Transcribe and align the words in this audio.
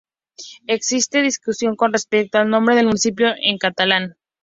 Existe 0.65 1.21
discusión 1.21 1.75
con 1.75 1.93
respecto 1.93 2.39
al 2.39 2.49
nombre 2.49 2.73
del 2.75 2.87
municipio 2.87 3.33
en 3.39 3.59
catalán. 3.59 4.15